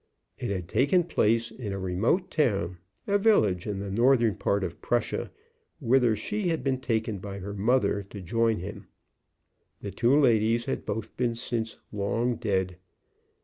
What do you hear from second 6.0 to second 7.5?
she had been taken by